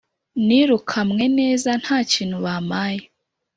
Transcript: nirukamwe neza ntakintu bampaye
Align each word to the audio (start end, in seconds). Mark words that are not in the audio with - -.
nirukamwe 0.45 1.23
neza 1.39 1.69
ntakintu 1.81 2.37
bampaye 2.45 3.03